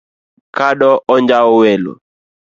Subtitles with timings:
[0.55, 1.93] Kado onjwawo welo